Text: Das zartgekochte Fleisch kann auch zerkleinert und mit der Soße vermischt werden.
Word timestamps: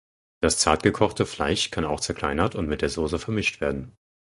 Das 0.41 0.57
zartgekochte 0.57 1.27
Fleisch 1.27 1.69
kann 1.69 1.85
auch 1.85 1.99
zerkleinert 1.99 2.55
und 2.55 2.65
mit 2.67 2.81
der 2.81 2.89
Soße 2.89 3.19
vermischt 3.19 3.61
werden. 3.61 3.95